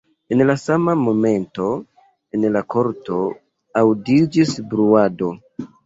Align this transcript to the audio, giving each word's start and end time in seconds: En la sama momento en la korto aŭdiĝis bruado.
En 0.35 0.39
la 0.49 0.53
sama 0.61 0.95
momento 1.01 1.67
en 2.39 2.49
la 2.57 2.65
korto 2.77 3.23
aŭdiĝis 3.87 4.59
bruado. 4.75 5.35